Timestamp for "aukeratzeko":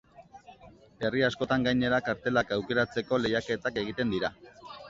2.57-3.23